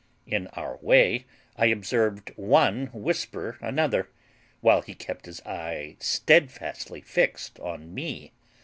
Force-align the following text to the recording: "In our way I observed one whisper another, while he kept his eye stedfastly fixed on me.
"In 0.25 0.47
our 0.53 0.77
way 0.77 1.27
I 1.55 1.67
observed 1.67 2.31
one 2.35 2.87
whisper 2.91 3.59
another, 3.61 4.09
while 4.59 4.81
he 4.81 4.95
kept 4.95 5.27
his 5.27 5.41
eye 5.41 5.95
stedfastly 5.99 7.01
fixed 7.01 7.59
on 7.59 7.93
me. 7.93 8.31